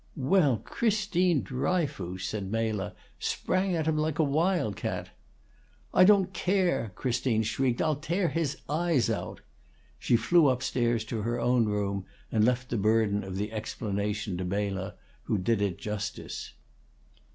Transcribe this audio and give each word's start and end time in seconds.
"Well, 0.15 0.57
Christine 0.57 1.43
Dryfoos!" 1.43 2.25
said 2.27 2.49
Mela, 2.51 2.95
"Sprang 3.19 3.75
at 3.75 3.85
him 3.85 3.99
like 3.99 4.17
a 4.17 4.23
wild 4.23 4.75
cat!" 4.75 5.11
"I 5.93 6.05
don't 6.05 6.33
care," 6.33 6.91
Christine 6.95 7.43
shrieked. 7.43 7.83
"I'll 7.83 7.97
tear 7.97 8.29
his 8.29 8.57
eyes 8.67 9.11
out!" 9.11 9.41
She 9.99 10.17
flew 10.17 10.47
up 10.47 10.63
stairs 10.63 11.03
to 11.05 11.21
her 11.21 11.39
own 11.39 11.65
room, 11.65 12.05
and 12.31 12.43
left 12.43 12.69
the 12.71 12.77
burden 12.77 13.23
of 13.23 13.35
the 13.35 13.51
explanation 13.51 14.37
to 14.37 14.43
Mela, 14.43 14.95
who 15.25 15.37
did 15.37 15.61
it 15.61 15.77
justice. 15.77 16.53